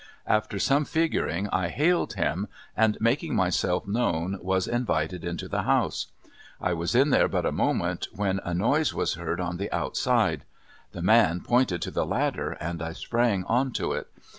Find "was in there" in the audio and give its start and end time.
6.73-7.27